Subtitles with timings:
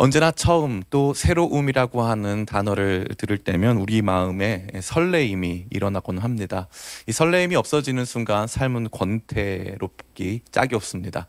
[0.00, 6.68] 언제나 처음 또 새로움이라고 하는 단어를 들을 때면 우리 마음에 설레임이 일어나곤 합니다.
[7.08, 11.26] 이 설레임이 없어지는 순간 삶은 권태롭기 짝이 없습니다.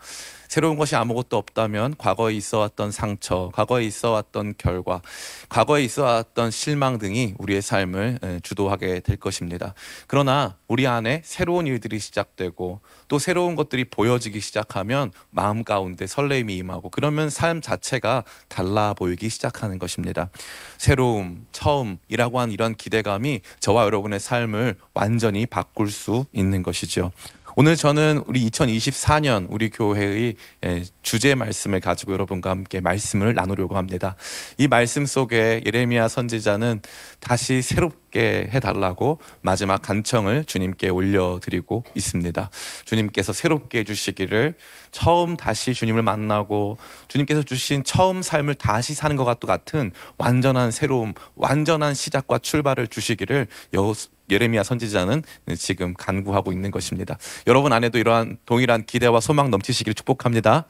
[0.49, 4.99] 새로운 것이 아무것도 없다면 과거에 있어 왔던 상처, 과거에 있어 왔던 결과,
[5.47, 9.75] 과거에 있어 왔던 실망 등이 우리의 삶을 에, 주도하게 될 것입니다.
[10.07, 16.89] 그러나 우리 안에 새로운 일들이 시작되고 또 새로운 것들이 보여지기 시작하면 마음 가운데 설레임이 임하고
[16.89, 18.23] 그러면 삶 자체가
[18.59, 20.29] 달라 보이기 시작하는 것입니다.
[20.77, 27.13] 새로움, 처음이라고 한 이런 기대감이 저와 여러분의 삶을 완전히 바꿀 수 있는 것이죠.
[27.61, 34.15] 오늘 저는 우리 2024년 우리 교회의 예, 주제 말씀을 가지고 여러분과 함께 말씀을 나누려고 합니다.
[34.57, 36.81] 이 말씀 속에 예레미야 선지자는
[37.19, 42.49] 다시 새롭게 해달라고 마지막 간청을 주님께 올려드리고 있습니다.
[42.85, 44.53] 주님께서 새롭게 해주시기를
[44.91, 46.77] 처음 다시 주님을 만나고
[47.09, 53.93] 주님께서 주신 처음 삶을 다시 사는 것과 같은 완전한 새로움, 완전한 시작과 출발을 주시기를 여
[54.29, 55.23] 예레미야 선지자는
[55.57, 57.17] 지금 간구하고 있는 것입니다.
[57.47, 60.65] 여러분 안에도 이러한 동일한 기대와 소망 넘치시기를 축복합니다.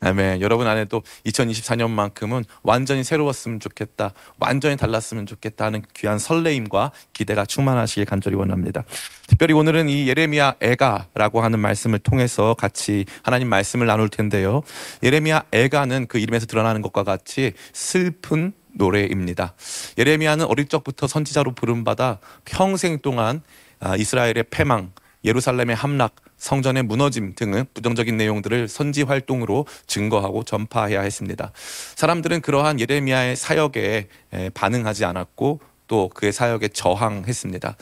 [0.00, 0.40] 아멘.
[0.42, 4.12] 여러분 안에도 2024년만큼은 완전히 새로웠으면 좋겠다.
[4.38, 8.84] 완전히 달랐으면 좋겠다 하는 귀한 설레임과 기대가 충만하시길 간절히 원합니다.
[9.26, 14.62] 특별히 오늘은 이 예레미야 애가라고 하는 말씀을 통해서 같이 하나님 말씀을 나눌 텐데요.
[15.02, 19.54] 예레미야 애가는 그 이름에서 드러나는 것과 같이 슬픈 노래입니다.
[19.98, 23.42] 예레미야는 어릴 적부터 선지자로 부름받아 평생 동안
[23.80, 24.92] 아, 이스라엘의 패망,
[25.24, 31.52] 예루살렘의 함락, 성전의 무너짐 등의 부정적인 내용들을 선지 활동으로 증거하고 전파해야 했습니다.
[31.96, 34.08] 사람들은 그러한 예레미야의 사역에
[34.54, 37.76] 반응하지 않았고 또 그의 사역에 저항했습니다.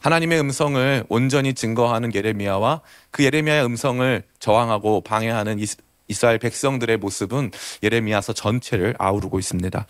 [0.00, 2.80] 하나님의 음성을 온전히 증거하는 예레미야와
[3.10, 5.60] 그 예레미야의 음성을 저항하고 방해하는
[6.08, 7.52] 이스라엘 백성들의 모습은
[7.84, 9.86] 예레미야서 전체를 아우르고 있습니다.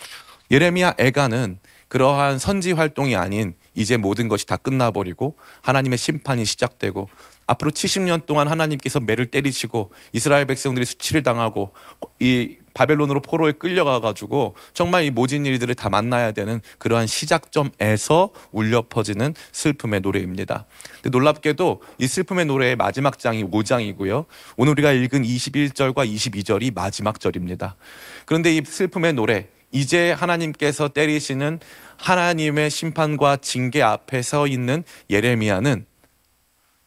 [0.50, 7.08] 예레미야 애가는 그러한 선지 활동이 아닌 이제 모든 것이 다 끝나버리고 하나님의 심판이 시작되고
[7.46, 11.72] 앞으로 70년 동안 하나님께서 매를 때리시고 이스라엘 백성들이 수치를 당하고
[12.20, 18.84] 이 바벨론으로 포로에 끌려가 가지고 정말 이 모진 일들을 다 만나야 되는 그러한 시작점에서 울려
[18.88, 20.66] 퍼지는 슬픔의 노래입니다.
[21.02, 24.26] 근데 놀랍게도 이 슬픔의 노래의 마지막 장이 5장이고요.
[24.56, 27.74] 오늘 우리가 읽은 21절과 22절이 마지막 절입니다.
[28.26, 31.60] 그런데 이 슬픔의 노래 이제 하나님께서 때리시는
[31.96, 35.86] 하나님의 심판과 징계 앞에 서 있는 예레미야는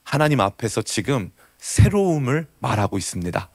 [0.03, 3.49] 하나님 앞에서 지금 새로움을 말하고 있습니다.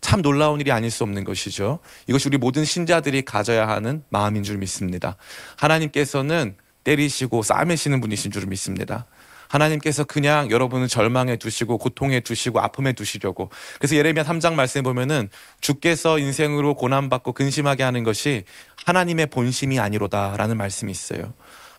[0.00, 1.80] 참 놀라운 일이 아닐 수 없는 것이죠.
[2.06, 5.16] 이것이 우리 모든 신자들이 가져야 하는 마음인 줄 믿습니다.
[5.56, 9.06] 하나님께서는 때리시고 싸매시는 분이신 줄 믿습니다.
[9.48, 15.28] 하나님께서 그냥 여러분을 절망에 두시고 고통에 두시고 아픔에 두시려고 그래서 예레미야 3장 말씀에 보면은
[15.60, 18.44] 주께서 인생으로 고난 받고 근심하게 하는 것이
[18.84, 21.32] 하나님의 본심이 아니로다라는 말씀이 있어요.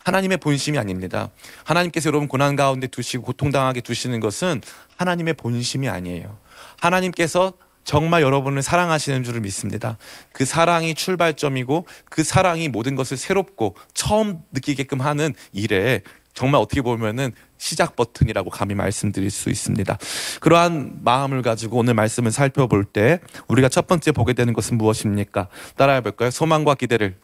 [0.03, 1.29] 하나님의 본심이 아닙니다.
[1.63, 4.61] 하나님께서 여러분 고난 가운데 두시고 고통당하게 두시는 것은
[4.97, 6.37] 하나님의 본심이 아니에요.
[6.79, 7.53] 하나님께서
[7.83, 9.97] 정말 여러분을 사랑하시는 줄을 믿습니다.
[10.31, 16.03] 그 사랑이 출발점이고 그 사랑이 모든 것을 새롭고 처음 느끼게끔 하는 일에
[16.39, 19.97] 정말 어떻게 보면은 시작 버튼이라고 감히 말씀드릴 수 있습니다.
[20.39, 23.19] 그러한 마음을 가지고 오늘 말씀을 살펴볼 때
[23.49, 25.49] 우리가 첫 번째 보게 되는 것은 무엇입니까?
[25.75, 26.31] 따라해 볼까요?
[26.31, 27.17] 소망과 기대를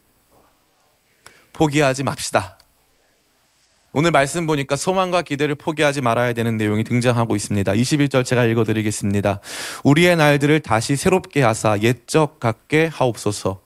[1.53, 2.59] 포기하지 맙시다.
[3.93, 7.71] 오늘 말씀 보니까 소망과 기대를 포기하지 말아야 되는 내용이 등장하고 있습니다.
[7.71, 9.39] 21절 제가 읽어 드리겠습니다.
[9.85, 13.61] 우리의 날들을 다시 새롭게 하사 옛적 같게 하옵소서.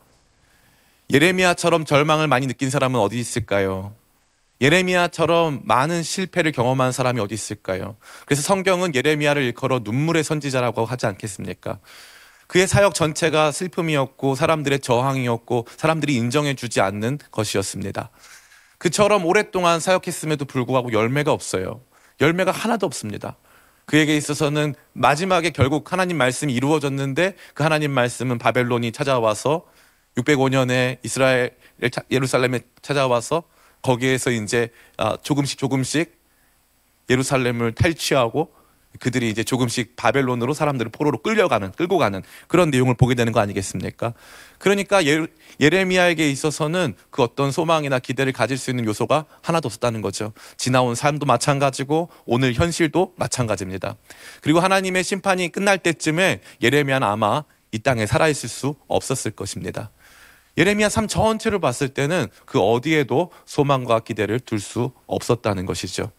[1.12, 3.96] 예레미야처럼 절망을 많이 느낀 사람은 어디 있을까요?
[4.62, 7.96] 예레미야처럼 많은 실패를 경험한 사람이 어디 있을까요?
[8.26, 11.80] 그래서 성경은 예레미야를 일컬어 눈물의 선지자라고 하지 않겠습니까?
[12.48, 18.10] 그의 사역 전체가 슬픔이었고 사람들의 저항이었고 사람들이 인정해 주지 않는 것이었습니다.
[18.80, 21.82] 그처럼 오랫동안 사역했음에도 불구하고 열매가 없어요.
[22.20, 23.38] 열매가 하나도 없습니다.
[23.86, 29.66] 그에게 있어서는 마지막에 결국 하나님 말씀이 이루어졌는데 그 하나님 말씀은 바벨론이 찾아와서
[30.18, 31.56] 605년에 이스라엘
[32.12, 33.44] 예루살렘에 찾아와서
[33.82, 36.18] 거기에서 이제 아, 조금씩 조금씩
[37.10, 38.54] 예루살렘을 탈취하고
[39.00, 44.14] 그들이 이제 조금씩 바벨론으로 사람들을 포로로 끌려가는 끌고 가는 그런 내용을 보게 되는 거 아니겠습니까?
[44.58, 45.28] 그러니까 예,
[45.60, 50.34] 예레미야에게 있어서는 그 어떤 소망이나 기대를 가질 수 있는 요소가 하나도 없었다는 거죠.
[50.58, 53.96] 지나온 삶도 마찬가지고 오늘 현실도 마찬가지입니다.
[54.42, 59.92] 그리고 하나님의 심판이 끝날 때쯤에 예레미야는 아마 이 땅에 살아 있을 수 없었을 것입니다.
[60.60, 66.12] 예레미야 3 전체를 봤을 때는 그 어디에도 소망과 기대를 둘 수 없었다는 것이죠.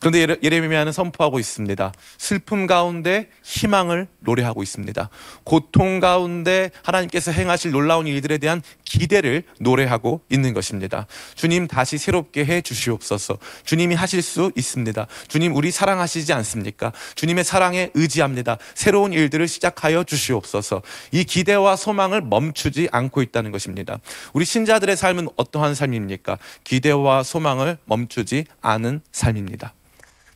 [0.00, 1.92] 그런데 예레- 예레미야는 선포하고 있습니다.
[2.16, 5.10] 슬픔 가운데 희망을 노래하고 있습니다.
[5.44, 11.06] 고통 가운데 하나님께서 행하실 놀라운 일들에 대한 기대를 노래하고 있는 것입니다.
[11.34, 13.36] 주님 다시 새롭게 해 주시옵소서.
[13.64, 15.06] 주님이 하실 수 있습니다.
[15.28, 16.92] 주님 우리 사랑하시지 않습니까?
[17.14, 18.56] 주님의 사랑에 의지합니다.
[18.74, 20.80] 새로운 일들을 시작하여 주시옵소서.
[21.12, 23.98] 이 기대와 소망을 멈추지 않고 있다는 것입니다.
[24.32, 26.38] 우리 신자들의 삶은 어떠한 삶입니까?
[26.64, 29.74] 기대와 소망을 멈추지 않은 삶입니다.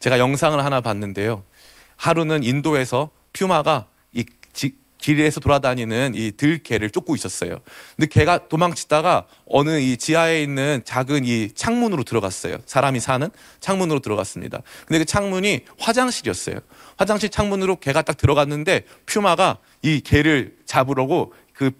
[0.05, 1.45] 제가 영상을 하나 봤는데요.
[1.97, 7.57] 하루는 인도에서 퓨마가 이 지- 길에서 돌아다니는 이 들개를 쫓고 있었어요.
[7.97, 12.59] 근데 개가 도망치다가 어느 이 지하에 있는 작은 이 창문으로 들어갔어요.
[12.67, 13.31] 사람이 사는
[13.61, 14.61] 창문으로 들어갔습니다.
[14.87, 16.57] 근데 그 창문이 화장실이었어요.
[16.99, 21.71] 화장실 창문으로 개가 딱 들어갔는데 퓨마가 이 개를 잡으려고 그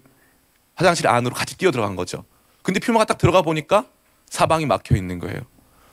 [0.73, 2.25] 화장실 안으로 같이 뛰어 들어간 거죠.
[2.63, 3.85] 근데 퓨마가 딱 들어가 보니까
[4.27, 5.41] 사방이 막혀 있는 거예요.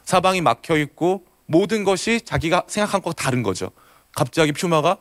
[0.05, 3.71] 사방이 막혀 있고 모든 것이 자기가 생각한 것과 다른 거죠.
[4.15, 4.99] 갑자기 퓨마가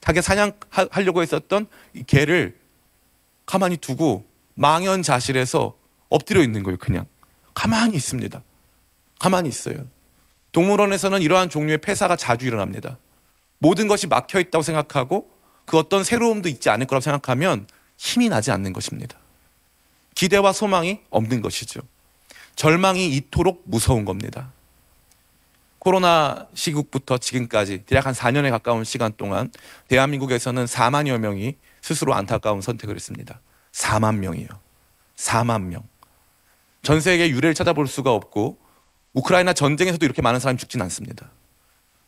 [0.00, 2.58] 자기 사냥하려고 했었던 이 개를
[3.46, 5.76] 가만히 두고 망연자실해서
[6.08, 6.78] 엎드려 있는 거예요.
[6.78, 7.06] 그냥
[7.54, 8.42] 가만히 있습니다.
[9.18, 9.86] 가만히 있어요.
[10.52, 12.98] 동물원에서는 이러한 종류의 폐사가 자주 일어납니다.
[13.58, 15.30] 모든 것이 막혀 있다고 생각하고
[15.64, 17.66] 그 어떤 새로움도 있지 않을 거라고 생각하면
[17.96, 19.18] 힘이 나지 않는 것입니다.
[20.14, 21.80] 기대와 소망이 없는 것이죠.
[22.56, 24.52] 절망이 이토록 무서운 겁니다.
[25.88, 29.50] 코로나 시국부터 지금까지 대략 한 4년에 가까운 시간 동안
[29.88, 33.40] 대한민국에서는 4만여 명이 스스로 안타까운 선택을 했습니다.
[33.72, 34.48] 4만 명이요.
[35.16, 35.88] 4만 명.
[36.82, 38.58] 전 세계 유례를 찾아볼 수가 없고
[39.14, 41.30] 우크라이나 전쟁에서도 이렇게 많은 사람이 죽진 않습니다.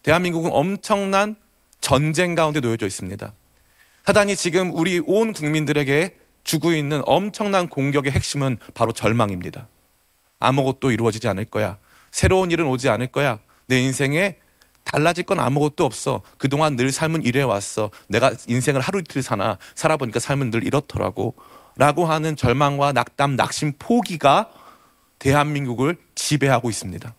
[0.02, 1.36] 대한민국은 엄청난
[1.80, 3.32] 전쟁 가운데 놓여져 있습니다.
[4.04, 9.68] 사단이 지금 우리 온 국민들에게 주고 있는 엄청난 공격의 핵심은 바로 절망입니다.
[10.38, 11.78] 아무것도 이루어지지 않을 거야.
[12.10, 13.38] 새로운 일은 오지 않을 거야.
[13.70, 14.36] 내 인생에
[14.82, 16.22] 달라질 건 아무것도 없어.
[16.38, 17.90] 그동안 늘 삶은 이래 왔어.
[18.08, 21.36] 내가 인생을 하루 이틀 사나 살아보니까 삶은 늘 이렇더라고.
[21.76, 24.50] 라고 하는 절망과 낙담, 낙심, 포기가
[25.20, 27.14] 대한민국을 지배하고 있습니다.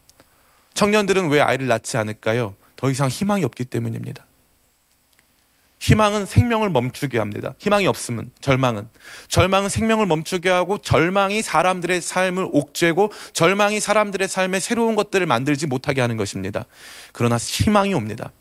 [0.73, 2.55] 청년들은 왜 아이를 낳지 않을까요?
[2.75, 4.25] 더 이상 희망이 없기 때문입니다.
[5.81, 7.55] 희망은 생명을 멈추게 합니다.
[7.57, 8.87] 희망이 없으면 절망은
[9.27, 16.01] 절망은 생명을 멈추게 하고 절망이 사람들의 삶을 옥죄고 절망이 사람들의 삶에 새로운 것들을 만들지 못하게
[16.01, 16.65] 하는 것입니다.
[17.13, 18.31] 그러나 희망이 옵니다.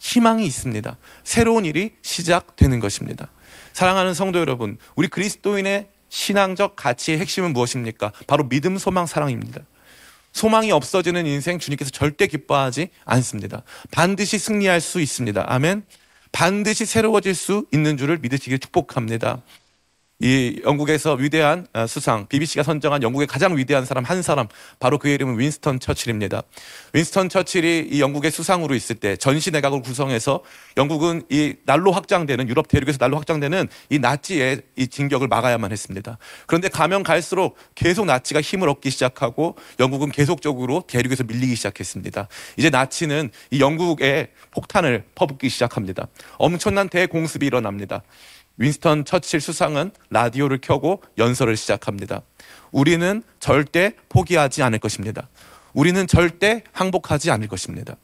[0.00, 0.96] 희망이 있습니다.
[1.22, 3.30] 새로운 일이 시작되는 것입니다.
[3.72, 8.10] 사랑하는 성도 여러분, 우리 그리스도인의 신앙적 가치의 핵심은 무엇입니까?
[8.26, 9.60] 바로 믿음, 소망, 사랑입니다.
[10.32, 13.62] 소망이 없어지는 인생 주님께서 절대 기뻐하지 않습니다.
[13.92, 15.44] 반드시 승리할 수 있습니다.
[15.46, 15.84] 아멘.
[16.32, 19.42] 반드시 새로워질 수 있는 줄을 믿으시길 축복합니다.
[20.20, 24.48] 이 영국에서 위대한 어, 수상 BBC가 선정한 영국의 가장 위대한 사람 한 사람
[24.80, 26.42] 바로 그의 이름은 윈스턴 처칠입니다.
[26.92, 30.42] 윈스턴 처칠이 이 영국의 수상으로 있을 때 전시 내각을 구성해서
[30.76, 36.18] 영국은 이 날로 확장되는 유럽 대륙에서 날로 확장되는 이 나치의 이 진격을 막아야만 했습니다.
[36.46, 42.26] 그런데 가면 갈수록 계속 나치가 힘을 얻기 시작하고 영국은 계속적으로 대륙에서 밀리기 시작했습니다.
[42.56, 46.08] 이제 나치는 이 영국에 폭탄을 퍼붓기 시작합니다.
[46.38, 48.02] 엄청난 대공습이 일어납니다.
[48.58, 52.22] 윈스턴 처칠 수상은 라디오를 켜고 연설을 시작합니다.
[52.70, 55.28] 우리는 절대 포기하지 않을 것입니다.
[55.72, 57.96] 우리는 절대 항복하지 않을 것입니다.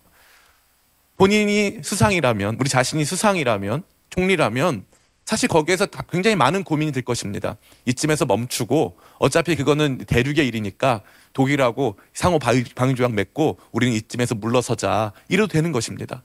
[1.17, 4.85] 본인이 수상이라면, 우리 자신이 수상이라면, 총리라면,
[5.25, 7.57] 사실 거기에서 다 굉장히 많은 고민이 들 것입니다.
[7.87, 15.13] 이쯤에서 멈추고, 어차피 그거는 대륙의 일이니까 독일하고 상호 방위조약 맺고, 우리는 이쯤에서 물러서자.
[15.29, 16.23] 이래도 되는 것입니다.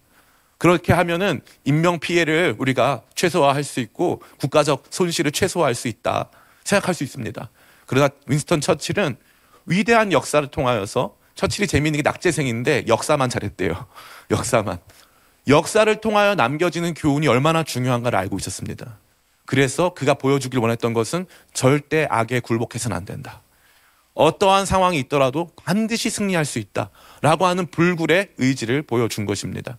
[0.60, 6.30] 그렇게 하면은 인명 피해를 우리가 최소화할 수 있고 국가적 손실을 최소화할 수 있다
[6.66, 7.50] 생각할 수 있습니다.
[7.88, 9.18] 그러나 윈스턴 처칠은
[9.66, 13.88] 위대한 역사를 통하여서 처칠이 재미있는 게 낙제생인데 역사만 잘했대요.
[14.30, 14.78] 역사만.
[15.48, 19.00] 역사를 통하여 남겨지는 교훈이 얼마나 중요한가를 알고 있었습니다.
[19.46, 23.42] 그래서 그가 보여주길 원했던 것은 절대 악에 굴복해서는 안 된다.
[24.14, 26.90] 어떠한 상황이 있더라도 반드시 승리할 수 있다.
[27.22, 29.78] 라고 하는 불굴의 의지를 보여준 것입니다.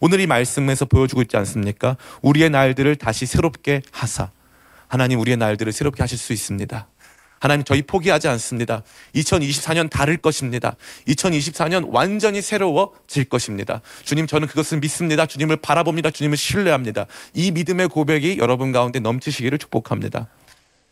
[0.00, 1.96] 오늘 이 말씀에서 보여주고 있지 않습니까?
[2.22, 4.30] 우리의 날들을 다시 새롭게 하사.
[4.88, 6.88] 하나님 우리의 날들을 새롭게 하실 수 있습니다.
[7.38, 8.82] 하나님 저희 포기하지 않습니다.
[9.14, 10.76] 2024년 다를 것입니다.
[11.08, 13.80] 2024년 완전히 새로워질 것입니다.
[14.04, 15.26] 주님 저는 그것을 믿습니다.
[15.26, 16.10] 주님을 바라봅니다.
[16.10, 17.06] 주님을 신뢰합니다.
[17.34, 20.28] 이 믿음의 고백이 여러분 가운데 넘치시기를 축복합니다.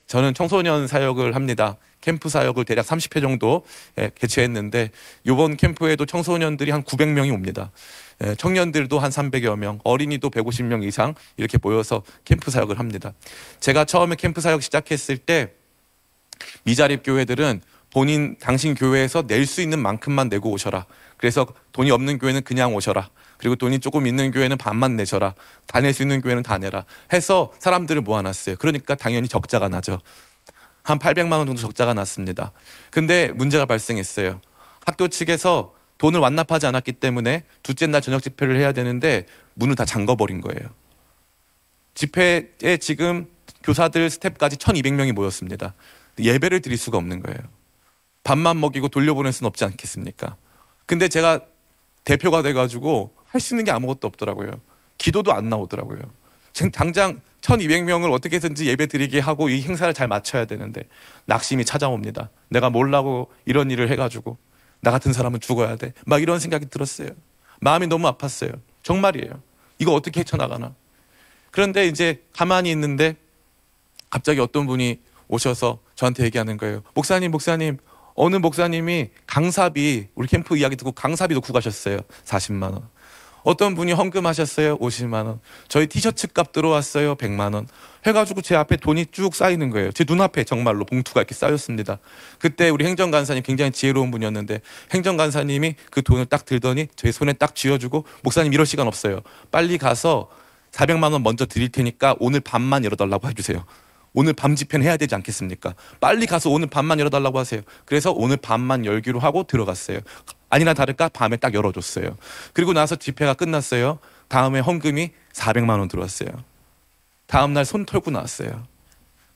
[0.08, 1.76] 저는 청소년 사역을 합니다.
[2.00, 3.64] 캠프 사역을 대략 30회 정도
[3.98, 4.90] 예, 개최했는데
[5.24, 7.70] 이번 캠프에도 청소년들이 한 900명이 옵니다.
[8.24, 13.12] 예, 청년들도 한 300여 명, 어린이도 150명 이상 이렇게 모여서 캠프 사역을 합니다.
[13.60, 15.52] 제가 처음에 캠프 사역 시작했을 때
[16.64, 17.60] 미자립 교회들은
[17.92, 20.86] 본인 당신 교회에서 낼 수 있는 만큼만 내고 오셔라.
[21.18, 23.10] 그래서 돈이 없는 교회는 그냥 오셔라.
[23.38, 25.34] 그리고 돈이 조금 있는 교회는 반만 내셔라.
[25.66, 26.84] 다 낼 수 있는 교회는 다 내라.
[27.12, 28.56] 해서 사람들을 모아놨어요.
[28.56, 30.00] 그러니까 당연히 적자가 나죠.
[30.82, 32.52] 한 800만 원 정도 적자가 났습니다.
[32.90, 34.40] 근데 문제가 발생했어요.
[34.84, 40.40] 학교 측에서 돈을 완납하지 않았기 때문에 둘째 날 저녁 집회를 해야 되는데 문을 다 잠궈버린
[40.40, 40.70] 거예요.
[41.94, 43.26] 집회에 지금
[43.64, 45.74] 교사들 스텝까지 1,200명이 모였습니다.
[46.18, 47.38] 예배를 드릴 수가 없는 거예요.
[48.24, 50.36] 밥만 먹이고 돌려보낼 수는 없지 않겠습니까?
[50.86, 51.40] 근데 제가
[52.04, 54.50] 대표가 돼가지고 할 수 있는 게 아무것도 없더라고요.
[54.96, 56.00] 기도도 안 나오더라고요.
[56.72, 60.82] 당장 1200명을 어떻게 해서든지 예배 드리게 하고 이 행사를 잘 마쳐야 되는데
[61.26, 62.30] 낙심이 찾아옵니다.
[62.48, 64.36] 내가 몰라고 이런 일을 해가지고
[64.80, 65.92] 나 같은 사람은 죽어야 돼.
[66.04, 67.10] 막 이런 생각이 들었어요.
[67.60, 68.58] 마음이 너무 아팠어요.
[68.82, 69.40] 정말이에요.
[69.78, 70.74] 이거 어떻게 헤쳐나가나.
[71.50, 73.14] 그런데 이제 가만히 있는데
[74.10, 76.82] 갑자기 어떤 분이 오셔서 저한테 얘기하는 거예요.
[76.94, 77.78] 목사님, 목사님,
[78.14, 82.00] 어느 목사님이 강사비, 우리 캠프 이야기 듣고 강사비 놓고 가셨어요.
[82.24, 82.88] 40만 원.
[83.48, 84.76] 어떤 분이 헌금하셨어요.
[84.76, 85.40] 50만 원.
[85.68, 87.14] 저희 티셔츠 값 들어왔어요.
[87.14, 87.66] 100만 원.
[88.04, 89.90] 해가지고 제 앞에 돈이 쭉 쌓이는 거예요.
[89.90, 91.98] 제 눈앞에 정말로 봉투가 이렇게 쌓였습니다.
[92.38, 94.60] 그때 우리 행정간사님 굉장히 지혜로운 분이었는데
[94.92, 99.22] 행정간사님이 그 돈을 딱 들더니 제 손에 딱 쥐어주고 목사님 이럴 시간 없어요.
[99.50, 100.28] 빨리 가서
[100.72, 103.64] 400만 원 먼저 드릴 테니까 오늘 밤만 열어달라고 해주세요.
[104.12, 105.74] 오늘 밤 집회는 해야 되지 않겠습니까?
[106.00, 107.62] 빨리 가서 오늘 밤만 열어달라고 하세요.
[107.86, 110.00] 그래서 오늘 밤만 열기로 하고 들어갔어요.
[110.50, 112.16] 아니나 다를까 밤에 딱 열어줬어요.
[112.52, 113.98] 그리고 나서 집회가 끝났어요.
[114.28, 116.28] 다음에 헌금이 400만 원 들어왔어요.
[117.26, 118.66] 다음 날 손 털고 나왔어요.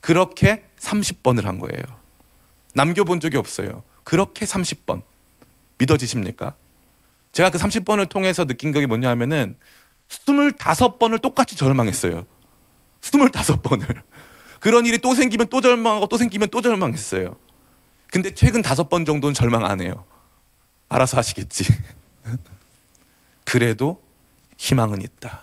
[0.01, 1.83] 그렇게 30번을 한 거예요.
[2.75, 3.83] 남겨본 적이 없어요.
[4.05, 5.03] 그렇게 30번.
[5.79, 6.55] 믿어지십니까?
[7.33, 9.57] 제가 그 30번을 통해서 느낀 게 뭐냐 하면은
[10.09, 12.27] 25번을 똑같이 절망했어요.
[13.03, 14.03] 25번을.
[14.61, 17.37] 그런 일이 또 생기면 또 절망하고 또 생기면 또 절망했어요.
[18.11, 20.05] 근데 최근 다섯 번 정도는 절망 안 해요.
[20.93, 21.65] 알아서 하시겠지.
[23.45, 24.03] 그래도
[24.59, 25.43] 희망은 있다.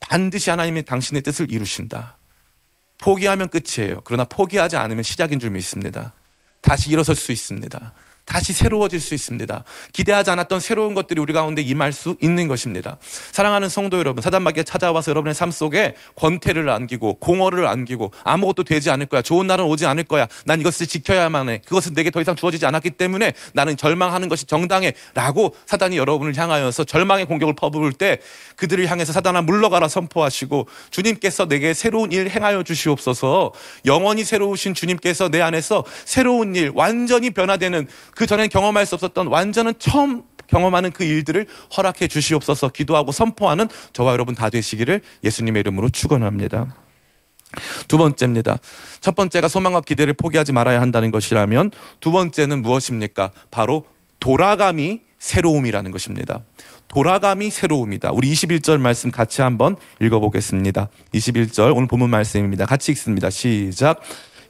[0.00, 2.16] 반드시 하나님이 당신의 뜻을 이루신다.
[2.98, 4.00] 포기하면 끝이에요.
[4.04, 6.12] 그러나 포기하지 않으면 시작인 줄 믿습니다.
[6.60, 7.92] 다시 일어설 수 있습니다.
[8.26, 9.64] 다시 새로워질 수 있습니다.
[9.92, 12.98] 기대하지 않았던 새로운 것들이 우리 가운데 임할 수 있는 것입니다.
[13.30, 19.06] 사랑하는 성도 여러분, 사단마귀가 찾아와서 여러분의 삶 속에 권태를 안기고 공허를 안기고 아무것도 되지 않을
[19.06, 19.22] 거야.
[19.22, 20.26] 좋은 날은 오지 않을 거야.
[20.44, 21.60] 난 이것을 지켜야만 해.
[21.66, 24.92] 그것은 내게 더 이상 주어지지 않았기 때문에 나는 절망하는 것이 정당해.
[25.14, 28.18] 라고 사단이 여러분을 향하여서 절망의 공격을 퍼부을 때
[28.56, 33.52] 그들을 향해서 사단아 물러가라 선포하시고 주님께서 내게 새로운 일 행하여 주시옵소서
[33.84, 37.86] 영원히 새로우신 주님께서 내 안에서 새로운 일 완전히 변화되는
[38.16, 41.46] 그 전엔 경험할 수 없었던 완전한 처음 경험하는 그 일들을
[41.76, 46.74] 허락해 주시옵소서 기도하고 선포하는 저와 여러분 다 되시기를 예수님의 이름으로 축원합니다.
[47.88, 48.58] 두 번째입니다.
[49.00, 51.70] 첫 번째가 소망과 기대를 포기하지 말아야 한다는 것이라면
[52.00, 53.30] 두 번째는 무엇입니까?
[53.50, 53.84] 바로
[54.18, 56.40] 돌아감이 새로움이라는 것입니다.
[56.88, 58.12] 돌아감이 새로움이다.
[58.12, 60.88] 우리 21절 말씀 같이 한번 읽어보겠습니다.
[61.12, 62.64] 21절 오늘 본문 말씀입니다.
[62.64, 63.28] 같이 읽습니다.
[63.28, 64.00] 시작.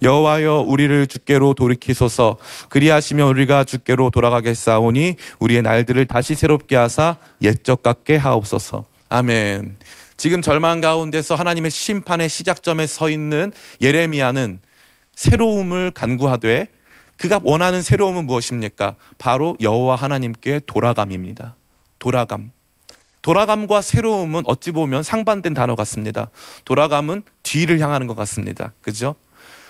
[0.02, 2.36] 여호와여 우리를 주께로 돌이키소서
[2.68, 9.76] 그리하시면 우리가 주께로 돌아가겠사오니 우리의 날들을 다시 새롭게 하사 옛적 같게 하옵소서 아멘
[10.16, 14.60] 지금 절망 가운데서 하나님의 심판의 시작점에 서 있는 예레미야는
[15.14, 16.68] 새로움을 간구하되
[17.18, 18.96] 그가 원하는 새로움은 무엇입니까?
[19.18, 21.56] 바로 여호와 하나님께 돌아감입니다.
[21.98, 22.50] 돌아감.
[23.22, 26.30] 돌아감과 새로움은 어찌 보면 상반된 단어 같습니다.
[26.64, 28.72] 돌아감은 뒤를 향하는 것 같습니다.
[28.82, 29.16] 그죠?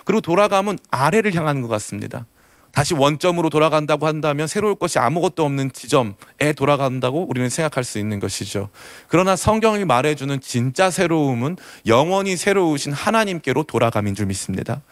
[0.06, 2.24] 그리고 돌아감은 아래를 향하는 것 같습니다.
[2.70, 8.68] 다시 원점으로 돌아간다고 한다면 새로울 것이 아무것도 없는 지점에 돌아간다고 우리는 생각할 수 있는 것이죠.
[9.08, 14.82] 그러나 성경이 말해주는 진짜 새로움은 영원히 새로우신 하나님께로 돌아감인 줄 믿습니다.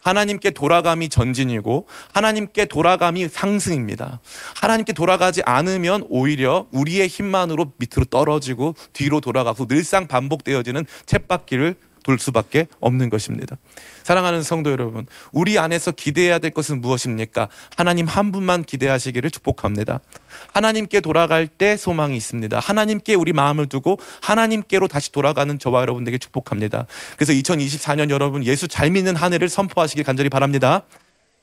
[0.00, 4.20] 하나님께 돌아감이 전진이고 하나님께 돌아감이 상승입니다.
[4.54, 11.74] 하나님께 돌아가지 않으면 오히려 우리의 힘만으로 밑으로 떨어지고 뒤로 돌아가고 늘상 반복되어지는 쳇바퀴를
[12.04, 13.56] 돌 수밖에 없는 것입니다.
[14.04, 17.48] 사랑하는 성도 여러분, 우리 안에서 기대해야 될 것은 무엇입니까?
[17.76, 20.00] 하나님 한 분만 기대하시기를 축복합니다.
[20.52, 22.60] 하나님께 돌아갈 때 소망이 있습니다.
[22.60, 26.86] 하나님께 우리 마음을 두고 하나님께로 다시 돌아가는 저와 여러분에게 축복합니다.
[27.16, 30.84] 그래서 2024년 여러분 예수 잘 믿는 한 해를 선포하시길 간절히 바랍니다.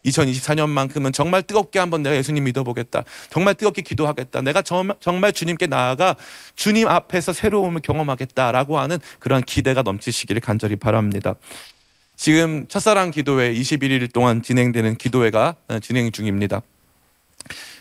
[0.06, 3.04] 2024년만큼은 정말 뜨겁게 한번 내가 예수님 믿어보겠다.
[3.30, 4.42] 정말 뜨겁게 기도하겠다.
[4.42, 6.16] 내가 정- 정말 주님께 나아가
[6.56, 11.36] 주님 앞에서 새로움을 경험하겠다라고 하는 그러한 기대가 넘치시기를 간절히 바랍니다.
[12.16, 16.62] 지금 첫사랑 기도회 21일 동안 진행되는 기도회가 어, 진행 중입니다.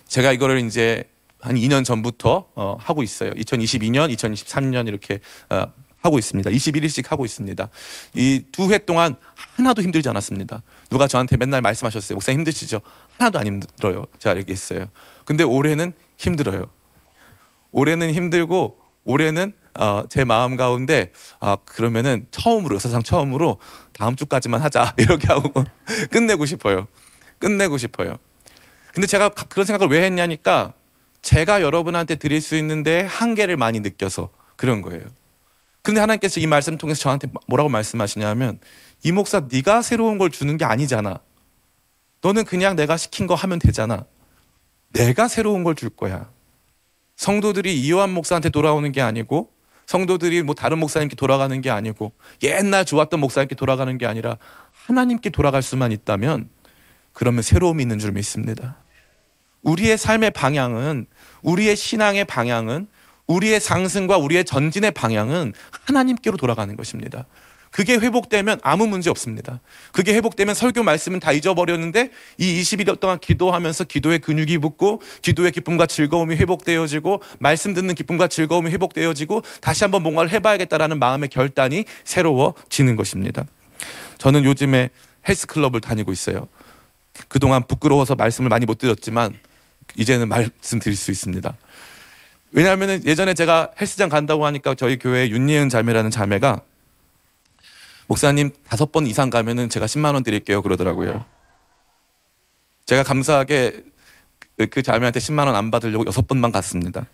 [0.06, 1.04] 제가 이거를 이제
[1.40, 3.30] 한 2년 전부터 어, 하고 있어요.
[3.32, 5.66] 2022년, 2023년 이렇게 어,
[6.02, 6.50] 하고 있습니다.
[6.50, 7.68] 21일씩 하고 있습니다.
[8.14, 9.16] 이 두 회 동안
[9.56, 10.62] 하나도 힘들지 않았습니다.
[10.90, 12.16] 누가 저한테 맨날 말씀하셨어요.
[12.16, 12.80] 목사님 힘드시죠?
[13.18, 14.06] 하나도 안 힘들어요.
[14.18, 14.86] 제가 알겠어요.
[15.24, 16.66] 근데 올해는 힘들어요.
[17.72, 23.58] 올해는 힘들고 올해는 어, 제 마음 가운데 아 그러면은 처음으로 역사상 처음으로
[23.92, 25.52] 다음 주까지만 하자 이렇게 하고
[26.10, 26.88] 끝내고 싶어요.
[27.38, 28.16] 끝내고 싶어요.
[28.92, 30.72] 근데 제가 가- 그런 생각을 왜 했냐니까
[31.22, 35.02] 제가 여러분한테 드릴 수 있는데 한계를 많이 느껴서 그런 거예요.
[35.82, 38.60] 근데 하나님께서 이 말씀 통해서 저한테 뭐라고 말씀하시냐면
[39.02, 41.20] 이 목사 네가 새로운 걸 주는 게 아니잖아.
[42.22, 44.04] 너는 그냥 내가 시킨 거 하면 되잖아.
[44.92, 46.30] 내가 새로운 걸 줄 거야.
[47.16, 49.52] 성도들이 이요한 목사한테 돌아오는 게 아니고
[49.86, 54.36] 성도들이 뭐 다른 목사님께 돌아가는 게 아니고 옛날 좋았던 목사님께 돌아가는 게 아니라
[54.72, 56.48] 하나님께 돌아갈 수만 있다면
[57.12, 58.76] 그러면 새로움이 있는 줄 믿습니다.
[59.62, 61.06] 우리의 삶의 방향은
[61.42, 62.88] 우리의 신앙의 방향은
[63.30, 67.26] 우리의 상승과 우리의 전진의 방향은 하나님께로 돌아가는 것입니다.
[67.70, 69.60] 그게 회복되면 아무 문제 없습니다.
[69.92, 75.86] 그게 회복되면 설교 말씀은 다 잊어버렸는데 이 21일 동안 기도하면서 기도의 근육이 붙고 기도의 기쁨과
[75.86, 83.44] 즐거움이 회복되어지고 말씀 듣는 기쁨과 즐거움이 회복되어지고 다시 한번 뭔가를 해봐야겠다라는 마음의 결단이 새로워지는 것입니다.
[84.18, 84.90] 저는 요즘에
[85.28, 86.48] 헬스클럽을 다니고 있어요.
[87.28, 89.38] 그동안 부끄러워서 말씀을 많이 못 드렸지만
[89.96, 91.54] 이제는 말씀드릴 수 있습니다.
[92.52, 96.60] 왜냐하면 예전에 제가 헬스장 간다고 하니까 저희 교회 윤예은 자매라는 자매가
[98.08, 101.24] 목사님 다섯 번 이상 가면은 제가 10만 원 드릴게요 그러더라고요.
[102.86, 103.84] 제가 감사하게
[104.56, 107.06] 그- 그 자매한테 10만 원 안 받으려고 여섯 번만 갔습니다.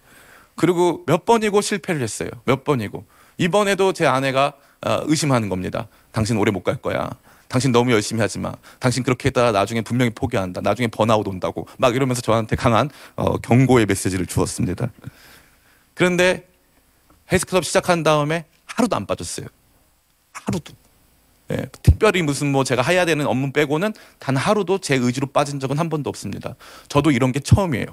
[0.55, 2.31] 그리고 몇 번이고 실패를 했어요.
[2.47, 3.05] 몇 번이고
[3.37, 4.55] 이번에도 제 아내가
[4.87, 5.89] 어, 의심하는 겁니다.
[6.13, 7.11] 당신 오래 못 갈 거야.
[7.49, 8.53] 당신 너무 열심히 하지 마.
[8.79, 10.61] 당신 그렇게 했다가 나중에 분명히 포기한다.
[10.63, 11.67] 나중에 번아웃 온다고.
[11.79, 14.91] 막 이러면서 저한테 강한 어, 경고의 메시지를 주었습니다.
[15.97, 16.47] 그런데
[17.33, 19.47] 헬스클럽 시작한 다음에 하루도 안 빠졌어요.
[20.33, 20.75] 하루도.
[21.53, 25.79] 예, 특별히 무슨 뭐 제가 해야 되는 업무 빼고는 단 하루도 제 의지로 빠진 적은
[25.79, 26.55] 한 번도 없습니다.
[26.89, 27.87] 저도 이런 게 처음이에요.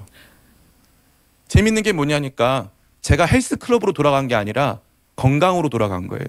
[1.48, 2.70] 재밌는 게 뭐냐니까
[3.00, 4.80] 제가 헬스클럽으로 돌아간 게 아니라
[5.16, 6.26] 건강으로 돌아간 거예요.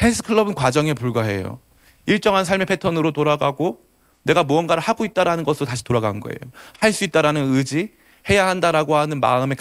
[0.00, 1.60] 헬스클럽은 과정에 불과해요.
[2.06, 3.84] 일정한 삶의 패턴으로 돌아가고
[4.22, 6.38] 내가 무언가를 하고 있다라는 것으로 다시 돌아간 거예요.
[6.78, 7.92] 할 수 있다라는 의지,
[8.28, 9.54] 해야 한다라고 하는 마음에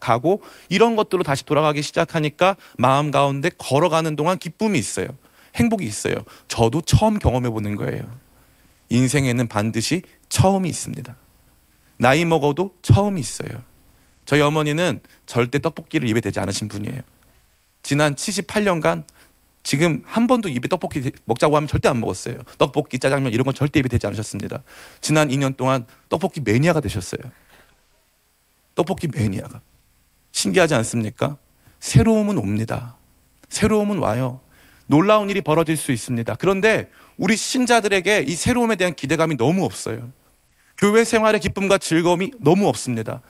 [0.00, 5.08] 가고 이런 것들로 다시 돌아가기 시작하니까 마음 가운데 걸어가는 동안 기쁨이 있어요.
[5.56, 6.14] 행복이 있어요.
[6.48, 8.02] 저도 처음 경험해 보는 거예요.
[8.88, 11.16] 인생에는 반드시 처음이 있습니다.
[11.96, 13.62] 나이 먹어도 처음이 있어요.
[14.24, 17.00] 저희 어머니는 절대 떡볶이를 입에 대지 않으신 분이에요.
[17.82, 19.04] 지난 78년간
[19.62, 22.38] 지금 한 번도 입에 떡볶이 먹자고 하면 절대 안 먹었어요.
[22.58, 24.62] 떡볶이, 짜장면 이런 건 절대 입에 대지 않으셨습니다.
[25.00, 27.20] 지난 2년 동안 떡볶이 매니아가 되셨어요.
[28.74, 29.60] 떡볶이 매니아가.
[30.32, 31.36] 신기하지 않습니까?
[31.80, 32.96] 새로움은 옵니다.
[33.48, 34.40] 새로움은 와요.
[34.86, 36.34] 놀라운 일이 벌어질 수 있습니다.
[36.36, 40.10] 그런데 우리 신자들에게 이 새로움에 대한 기대감이 너무 없어요.
[40.78, 43.20] 교회 생활의 기쁨과 즐거움이 너무 없습니다.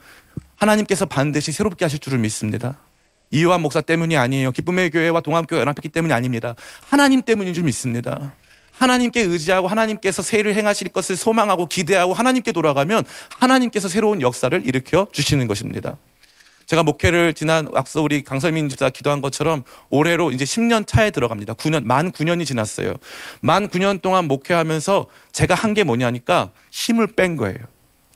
[0.55, 2.79] 하나님께서 반드시 새롭게 하실 줄을 믿습니다.
[3.31, 4.51] 이요한 목사 때문이 아니에요.
[4.51, 6.55] 기쁨의 교회와 동암교회 연합했기 때문이 아닙니다.
[6.87, 8.33] 하나님 때문인 줄 믿습니다.
[8.77, 13.03] 하나님께 의지하고 하나님께서 새를 행하실 것을 소망하고 기대하고 하나님께 돌아가면
[13.39, 15.97] 하나님께서 새로운 역사를 일으켜 주시는 것입니다.
[16.65, 21.55] 제가 목회를 지난 앞서 우리 강설민 집사 기도한 것처럼 올해로 이제 10년 차에 들어갑니다.
[21.55, 22.93] 9년 만 9년이 지났어요.
[23.41, 27.57] 만 9년 동안 목회하면서 제가 한 게 뭐냐니까 힘을 뺀 거예요.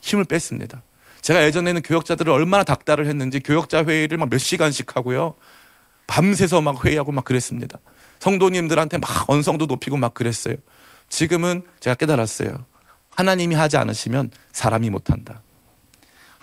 [0.01, 0.81] 힘을 뺐습니다.
[1.21, 5.35] 제가 예전에는 교역자들을 얼마나 닥달을 했는지 교역자 회의를 막 몇 시간씩 하고요.
[6.07, 7.79] 밤새서 막 회의하고 막 그랬습니다.
[8.19, 10.55] 성도님들한테 막 언성도 높이고 막 그랬어요.
[11.09, 12.65] 지금은 제가 깨달았어요.
[13.15, 15.41] 하나님이 하지 않으시면 사람이 못한다.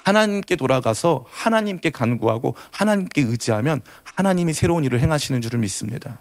[0.04, 3.80] 하나님께 돌아가서 하나님께 간구하고 하나님께 의지하면
[4.16, 6.20] 하나님이 새로운 일을 행하시는 줄을 믿습니다.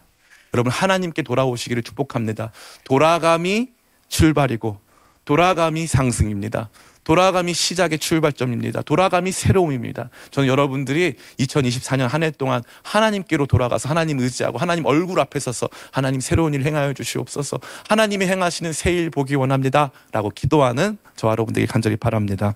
[0.54, 2.52] 여러분 하나님께 돌아오시기를 축복합니다.
[2.86, 3.72] 돌아감이
[4.08, 4.80] 출발이고
[5.26, 6.70] 돌아감이 상승입니다.
[7.04, 8.82] 돌아감이 시작의 출발점입니다.
[8.84, 10.10] 돌아감이 새로움입니다.
[10.32, 16.22] 저는 여러분들이 2024년 한 해 동안 하나님께로 돌아가서 하나님 의지하고 하나님 얼굴 앞에 서서 하나님
[16.22, 19.92] 새로운 일 행하여 주시옵소서 하나님이 행하시는 새 일 보기 원합니다.
[20.12, 22.54] 라고 기도하는 저와 여러분들에게 간절히 바랍니다.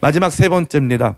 [0.00, 1.16] 마지막 세 번째입니다.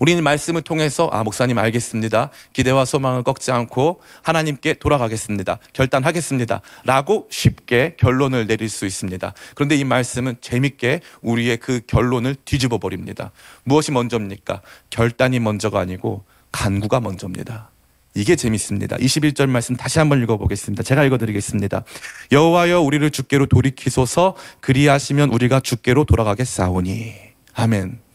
[0.00, 2.30] 우리는 말씀을 통해서 아 목사님 알겠습니다.
[2.54, 5.58] 기대와 소망을 꺾지 않고 하나님께 돌아가겠습니다.
[5.74, 6.62] 결단하겠습니다.
[6.84, 9.32] 라고 쉽게 결론을 내릴 수 있습니다.
[9.54, 13.30] 그런데 이 말씀은 재밌게 우리의 그 결론을 뒤집어 버립니다.
[13.62, 14.62] 무엇이 먼저입니까?
[14.88, 17.70] 결단이 먼저가 아니고 간구가 먼저입니다.
[18.14, 18.96] 이게 재밌습니다.
[18.96, 20.82] 21절 말씀 다시 한번 읽어보겠습니다.
[20.82, 21.84] 제가 읽어드리겠습니다.
[22.32, 27.14] 여호와여 우리를 주께로 돌이키소서 그리하시면 우리가 주께로 돌아가겠사오니
[27.54, 28.09] 아멘.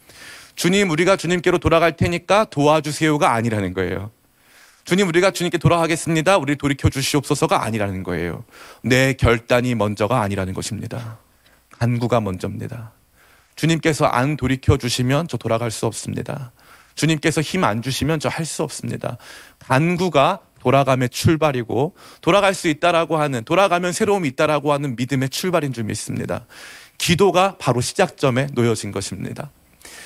[0.56, 4.10] 주님 우리가 주님께로 돌아갈 테니까 도와주세요가 아니라는 거예요.
[4.84, 6.38] 주님 우리가 주님께 돌아가겠습니다.
[6.38, 8.44] 우리 돌이켜 주시옵소서가 아니라는 거예요.
[8.82, 11.18] 내 결단이 먼저가 아니라는 것입니다.
[11.72, 12.92] 간구가 먼저입니다.
[13.56, 16.52] 주님께서 안 돌이켜 주시면 저 돌아갈 수 없습니다.
[16.94, 19.18] 주님께서 힘 안 주시면 저 할 수 없습니다.
[19.58, 26.46] 간구가 돌아감의 출발이고 돌아갈 수 있다라고 하는 돌아가면 새로움이 있다라고 하는 믿음의 출발인 줄 믿습니다.
[26.98, 29.50] 기도가 바로 시작점에 놓여진 것입니다.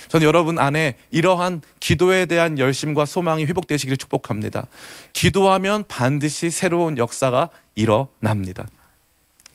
[0.08, 4.66] 저는 여러분 안에 이러한 기도에 대한 열심과 소망이 회복되시기를 축복합니다.
[5.12, 8.66] 기도하면 반드시 새로운 역사가 일어납니다.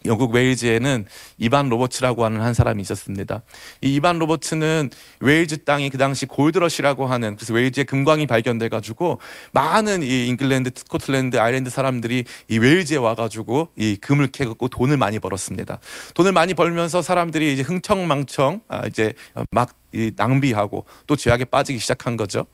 [0.05, 1.05] 영국 웨일즈에는
[1.37, 3.43] 이반 로버츠라고 하는 한 사람이 있었습니다.
[3.81, 4.89] 이 이반 로버츠는
[5.19, 9.19] 웨일즈 땅이 그 당시 골드러시라고 하는 그래서 웨일즈에 금광이 발견돼 가지고
[9.51, 15.19] 많은 이 잉글랜드, 스코틀랜드, 아일랜드 사람들이 이 웨일즈에 와 가지고 이 금을 캐갖고 돈을 많이
[15.19, 15.79] 벌었습니다.
[16.13, 19.13] 돈을 많이 벌면서 사람들이 이제 흥청망청 아 이제
[19.51, 22.45] 막이 낭비하고 또 죄악에 빠지기 시작한 거죠.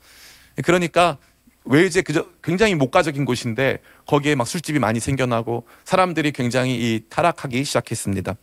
[0.64, 1.18] 그러니까
[1.64, 8.34] 웨일즈에 그저 굉장히 목가적인 곳인데 거기에 막 술집이 많이 생겨나고 사람들이 굉장히 이 타락하기 시작했습니다.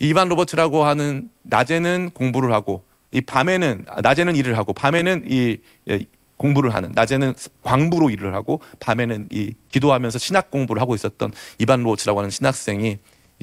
[0.00, 6.06] 이반 로버트라고 하는 낮에는 공부를 하고 이 밤에는 아, 낮에는 일을 하고 밤에는 이 예,
[6.36, 12.18] 공부를 하는 낮에는 광부로 일을 하고 밤에는 이 기도하면서 신학 공부를 하고 있었던 이반 로버트라고
[12.18, 12.98] 하는 신학생이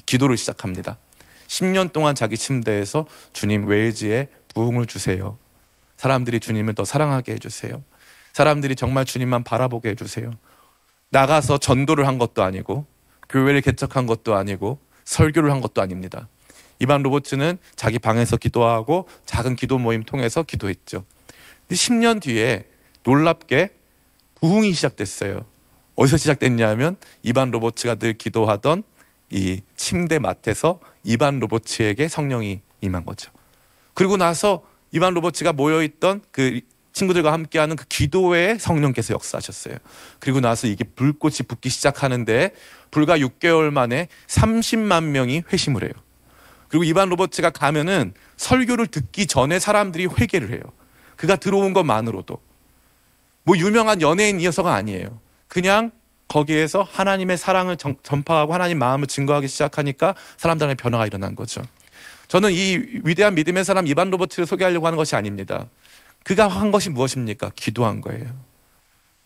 [0.06, 0.98] 기도를 시작합니다.
[1.48, 5.38] 10년 동안 자기 침대에서 주님 웨일즈에 부흥을 주세요.
[5.98, 7.84] 사람들이 주님을 더 사랑하게 해주세요.
[8.38, 10.30] 사람들이 정말 주님만 바라보게 해주세요.
[11.10, 12.86] 나가서 전도를 한 것도 아니고
[13.30, 16.28] 교회를 개척한 것도 아니고 설교를 한 것도 아닙니다.
[16.78, 21.04] 이반 로버츠는 자기 방에서 기도하고 작은 기도 모임 통해서 기도했죠.
[21.72, 22.68] 10년 뒤에
[23.04, 23.72] 놀랍게
[24.36, 25.44] 부흥이 시작됐어요.
[25.96, 28.84] 어디서 시작됐냐면 이반 로버츠가 늘 기도하던
[29.32, 33.32] 이 침대 맡에서 이반 로버츠에게 성령이 임한 거죠.
[33.96, 36.62] 그리고 나서 이반 로버츠가 모여 있던 그
[36.98, 39.76] 친구들과 함께하는 그 기도회에 성령께서 역사하셨어요.
[40.20, 42.52] 그리고 나서 이게 불꽃이 붙기 시작하는데
[42.90, 45.92] 불과 6개월 만에 30만 명이 회심을 해요.
[46.70, 50.62] 그리고 이반 로버츠가 가면은 설교를 듣기 전에 사람들이 회개를 해요.
[51.16, 52.40] 그가 들어온 것만으로도
[53.44, 55.20] 뭐 유명한 연예인이어서가 아니에요.
[55.48, 55.92] 그냥
[56.28, 61.62] 거기에서 하나님의 사랑을 전, 전파하고 하나님 마음을 증거하기 시작하니까 사람들의 변화가 일어난 거죠.
[62.28, 65.68] 저는 이 위대한 믿음의 사람 이반 로버트를 소개하려고 하는 것이 아닙니다.
[66.28, 67.52] 그가 한 것이 무엇입니까?
[67.56, 68.26] 기도한 거예요.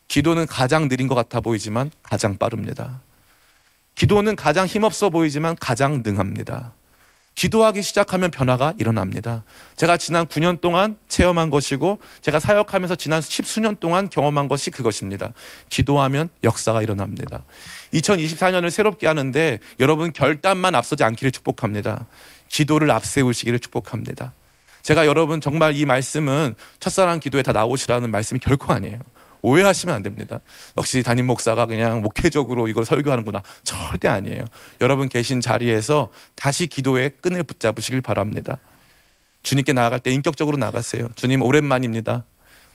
[0.08, 3.02] 기도는 가장 느린 것 같아 보이지만 가장 빠릅니다.
[3.96, 6.76] 기도는 가장 힘없어 보이지만 가장 능합니다.
[7.34, 9.44] 기도하기 시작하면 변화가 일어납니다.
[9.78, 15.34] 제가 지난 9년 동안 체험한 것이고 제가 사역하면서 지난 십수년 동안 경험한 것이 그것입니다.
[15.70, 17.46] 기도하면 역사가 일어납니다.
[17.96, 22.06] 2024년을 새롭게 하는데 여러분 결단만 앞서지 않기를 축복합니다.
[22.48, 24.34] 기도를 앞세우시기를 축복합니다.
[24.82, 29.00] 제가 여러분 정말 이 말씀은 첫사랑 기도에 다 나오시라는 말씀이 결코 아니에요.
[29.44, 30.40] 오해하시면 안 됩니다.
[30.78, 33.42] 역시 담임 목사가 그냥 목회적으로 이걸 설교하는구나.
[33.64, 34.46] 절대 아니에요.
[34.82, 38.60] 여러분 계신 자리에서 다시 기도의 끈을 붙잡으시길 바랍니다.
[39.44, 41.10] 주님께 나아갈 때 인격적으로 나가세요.
[41.16, 42.26] 주님 오랜만입니다.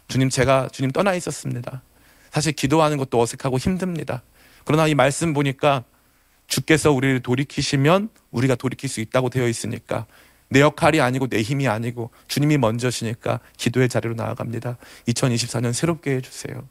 [0.08, 1.82] 주님 제가 주님 떠나 있었습니다.
[2.30, 4.22] 사실 기도하는 것도 어색하고 힘듭니다.
[4.64, 5.84] 그러나 이 말씀 보니까
[6.48, 10.06] 주께서 우리를 돌이키시면 우리가 돌이킬 수 있다고 되어 있으니까
[10.48, 14.76] 내 역할이 아니고 내 힘이 아니고 주님이 먼저시니까 기도의 자리로 나아갑니다.
[15.08, 16.62] 2024년 새롭게 해주세요.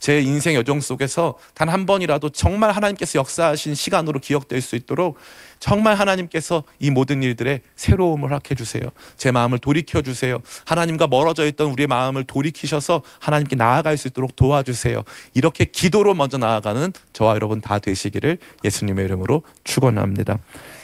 [0.00, 5.18] 제 인생 여정 속에서 단 한 번이라도 정말 하나님께서 역사하신 시간으로 기억될 수 있도록
[5.60, 8.82] 정말 하나님께서 이 모든 일들에 새로움을 허락해 주세요.
[9.16, 10.40] 제 마음을 돌이켜 주세요.
[10.64, 15.04] 하나님과 멀어져 있던 우리의 마음을 돌이키셔서 하나님께 나아갈 수 있도록 도와주세요.
[15.34, 20.38] 이렇게 기도로 먼저 나아가는 저와 여러분 다 되시기를 예수님의 이름으로 축원합니다.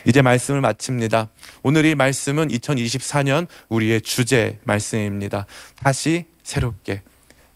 [0.05, 1.31] 이제 말씀을 마칩니다.
[1.69, 5.47] 오늘 이 말씀은 2024년 우리의 주제 말씀입니다.
[5.75, 7.03] 다시 새롭게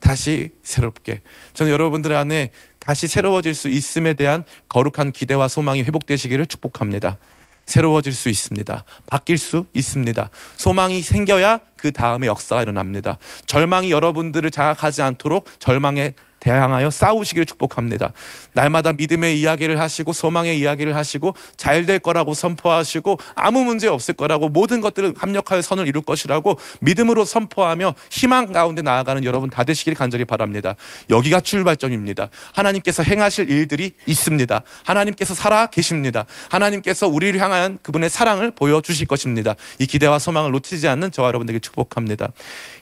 [0.01, 1.21] 다시 새롭게.
[1.55, 7.19] 저는 여러분들 안에 다시 새로워질 수 있음에 대한 거룩한 기대와 소망이 회복되시기를 축복합니다.
[7.67, 8.85] 새로워질 수 있습니다.
[9.07, 10.31] 바뀔 수 있습니다.
[10.57, 13.17] 소망이 생겨야 그 다음에 역사가 일어납니다.
[13.47, 18.13] 절망이 여러분들을 장악하지 않도록 절망에 대항하여 싸우시기를 축복합니다.
[18.53, 24.49] 날마다 믿음의 이야기를 하시고 소망의 이야기를 하시고 잘 될 거라고 선포하시고 아무 문제 없을 거라고
[24.49, 30.25] 모든 것들을 합력하여 선을 이룰 것이라고 믿음으로 선포하며 희망 가운데 나아가는 여러분 다 되시길 간절히
[30.25, 30.77] 바랍니다.
[31.09, 32.29] 여기가 출발점입니다.
[32.53, 34.63] 하나님께서 행하실 일들이 있습니다.
[34.85, 36.27] 하나님께서 살아 계십니다.
[36.51, 39.55] 하나님께서 우리를 향한 그분의 사랑을 보여주실 것입니다.
[39.79, 42.29] 이 기대와 소망을 놓치지 않는 저와 여러분들에게 축복합니다.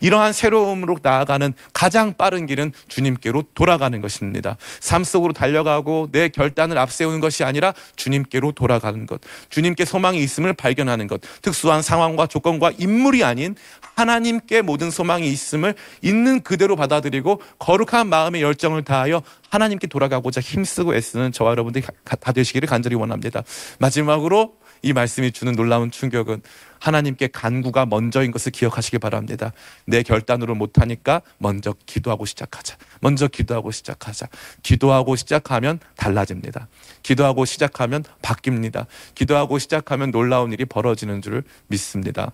[0.01, 4.57] 이러한 새로움으로 나아가는 가장 빠른 길은 주님께로 돌아가는 것입니다.
[4.81, 9.21] 삶 속으로 달려가고 내 결단을 앞세우는 것이 아니라 주님께로 돌아가는 것.
[9.51, 11.21] 주님께 소망이 있음을 발견하는 것.
[11.43, 13.57] 특수한 상황과 조건과 인물이 아닌
[13.97, 21.33] 하나님께 모든 소망이 있음을 있는 그대로 받아들이고 거룩한 마음의 열정을 다하여 하나님께 돌아가고자 힘쓰고 애쓰는
[21.33, 23.43] 저와 여러분들이 가- 다 되시기를 간절히 원합니다.
[23.79, 26.43] 마지막으로 이 말씀이 주는 놀라운 충격은
[26.81, 29.53] 하나님께 간구가 먼저인 것을 기억하시기 바랍니다.
[29.85, 32.77] 내 결단으로 못하니까 먼저 기도하고 시작하자.
[33.01, 34.29] 먼저 기도하고 시작하자.
[34.63, 36.69] 기도하고 시작하면 달라집니다.
[37.03, 38.87] 기도하고 시작하면 바뀝니다.
[39.15, 42.33] 기도하고 시작하면 놀라운 일이 벌어지는 줄 믿습니다.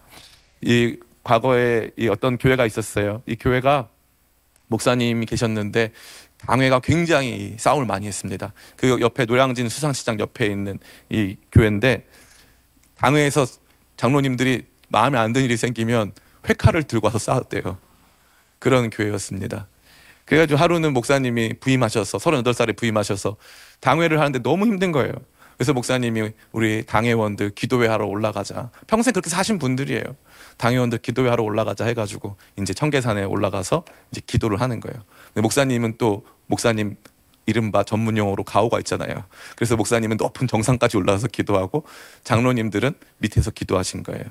[0.61, 3.22] 이 과거에 이 어떤 교회가 있었어요.
[3.26, 3.88] 이 교회가
[4.68, 5.92] 목사님이 계셨는데
[6.38, 8.52] 당회가 굉장히 싸움을 많이 했습니다.
[8.76, 10.78] 그 옆에 노량진 수상시장 옆에 있는
[11.09, 12.07] 이 교회인데
[13.05, 13.47] 당회에서
[13.99, 16.12] 장로님들이 마음에 안 드는 일이 생기면
[16.49, 17.77] 회칼을 들고 와서 싸웠대요.
[18.59, 19.67] 그런 교회였습니다.
[20.25, 23.37] 그래가지고 하루는 목사님이 부임하셔서 38살에 부임하셔서
[23.81, 25.12] 당회를 하는데 너무 힘든 거예요.
[25.59, 28.71] 그래서 목사님이 우리 당회원들 기도회 하러 올라가자.
[28.87, 30.03] 평생 그렇게 사신 분들이에요.
[30.57, 35.05] 당회원들 기도회 하러 올라가자 해가지고 이제 청계산에 올라가서 이제 기도를 하는 거예요.
[35.35, 36.97] 목사님은 또 목사님
[37.46, 39.24] 이른바 전문 용어로 가오가 있잖아요.
[39.57, 41.85] 그래서 목사님은 높은 정상까지 올라가서 기도하고
[42.24, 44.24] 장로님들은 밑에서 기도하신 거예요.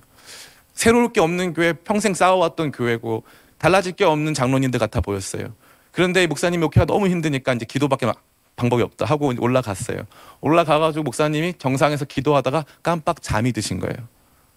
[0.73, 3.23] 새로울 게 없는 교회, 평생 싸워왔던 교회고
[3.57, 5.53] 달라질 게 없는 장로님들 같아 보였어요.
[5.91, 8.23] 그런데 이 목사님 목회가 너무 힘드니까 이제 기도밖에 막
[8.55, 9.99] 방법이 없다 하고 올라갔어요.
[10.41, 13.95] 올라가가지고 목사님이 정상에서 기도하다가 깜빡 잠이 드신 거예요.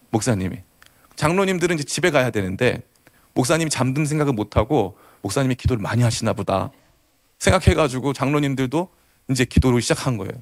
[0.09, 0.57] 목사님이.
[1.15, 2.81] 장로님들은 이제 집에 가야 되는데
[3.33, 6.71] 목사님이 잠든 생각을 못 하고 목사님이 기도를 많이 하시나 보다
[7.39, 8.89] 생각해가지고 장로님들도
[9.29, 10.33] 이제 기도를 시작한 거예요.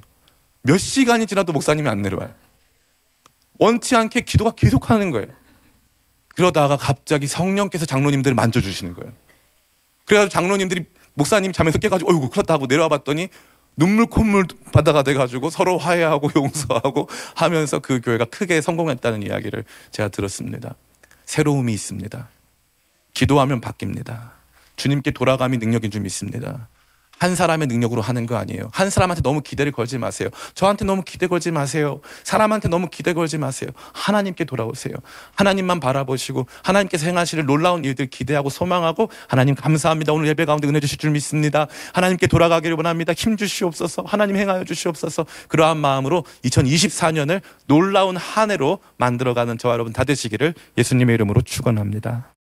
[0.62, 2.34] 몇 시간이 지나도 목사님이 안 내려와요.
[3.60, 5.28] 원치 않게 기도가 계속하는 거예요.
[6.36, 9.14] 그러다가 갑자기 성령께서 장로님들을 만져주시는 거예요.
[10.06, 13.30] 그래가지고 장로님들이 목사님 잠에서 깨가지고 어이구 그렇다 하고 내려와 봤더니
[13.78, 20.76] 눈물 콧물 바다가 돼가지고 서로 화해하고 용서하고 하면서 그 교회가 크게 성공했다는 이야기를 제가 들었습니다.
[21.26, 22.30] 새로움이 있습니다.
[23.14, 24.32] 기도하면 바뀝니다.
[24.76, 26.68] 주님께 돌아감이 능력인 줄 믿습니다.
[27.19, 28.69] 한 사람의 능력으로 하는 거 아니에요.
[28.71, 30.30] 한 사람한테 너무 기대를 걸지 마세요.
[30.54, 32.01] 저한테 너무 기대 걸지 마세요.
[32.23, 33.69] 사람한테 너무 기대 걸지 마세요.
[33.93, 34.93] 하나님께 돌아오세요.
[35.36, 40.13] 하나님만 바라보시고 하나님께서 행하실 놀라운 일들 기대하고 소망하고 하나님 감사합니다.
[40.13, 41.67] 오늘 예배 가운데 은혜 주실 줄 믿습니다.
[41.93, 43.13] 하나님께 돌아가기를 원합니다.
[43.13, 44.04] 힘 주시옵소서.
[44.06, 45.25] 하나님 행하여 주시옵소서.
[45.47, 52.35] 그러한 마음으로 2024년을 놀라운 한 해로 만들어가는 저와 여러분 다 되시기를 예수님의 이름으로 축원합니다.